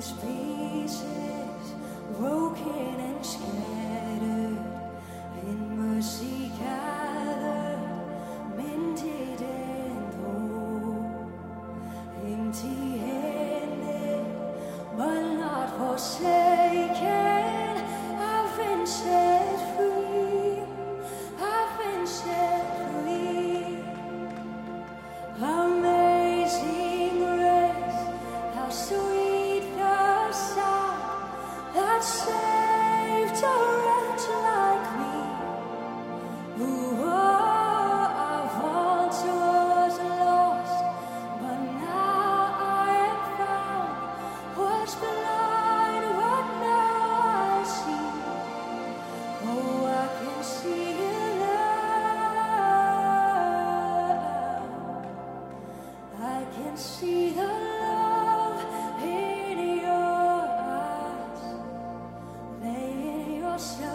these 0.00 0.12
pieces, 0.12 1.74
broken 2.16 3.00
and 3.00 3.26
scattered. 3.26 4.29
myself. 32.00 32.39
show. 63.60 63.89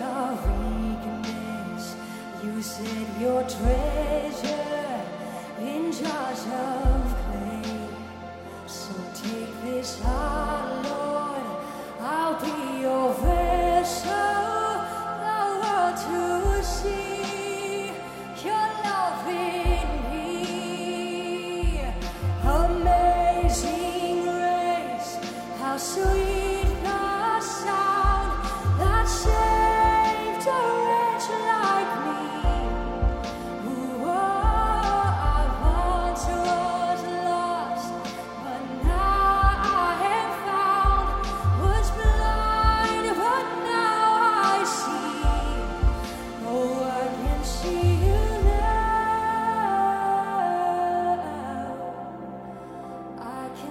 of 0.00 0.38
weakness, 0.60 1.96
you 2.42 2.62
set 2.62 3.20
your 3.20 3.42
treasure 3.42 5.00
in 5.60 5.92
jars 5.92 6.46
of 6.46 7.14
clay. 7.24 7.88
So 8.66 8.94
take 9.14 9.62
this 9.62 10.00
heart. 10.00 10.33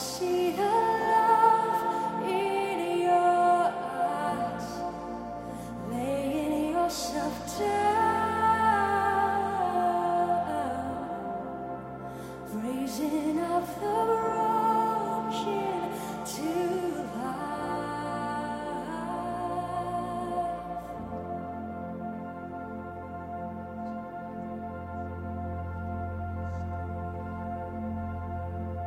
心。 0.00 0.39